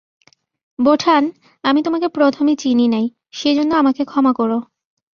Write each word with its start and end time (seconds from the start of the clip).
বোঠান, 0.79 1.23
আমি 1.63 1.79
তোমাকে 1.83 2.07
প্রথমে 2.07 2.53
চিনি 2.55 2.87
নাই, 2.87 3.05
সেজন্য 3.31 3.71
আমাকে 3.75 4.01
ক্ষমা 4.05 4.31
করো। 4.33 4.57